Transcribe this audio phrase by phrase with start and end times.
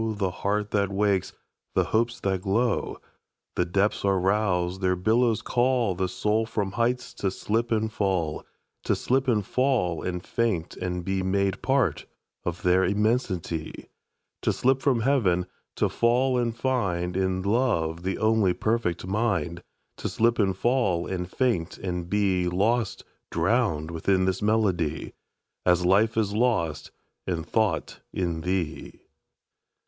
[0.15, 1.31] The heart that wakes,
[1.75, 2.99] the hopes that glow!
[3.55, 8.43] The depths are roused: their billows callThe soul from heights to slip and fall;
[8.85, 12.07] To slip and fall and faint and beMade part
[12.43, 13.89] of their immensity;
[14.41, 15.45] To slip from Heaven;
[15.75, 19.61] to fall and findIn love the only perfect mind;
[19.97, 25.13] To slip and fall and faint and beLost, drowned within this melody,
[25.63, 26.89] As life is lost
[27.27, 29.01] and thought in thee.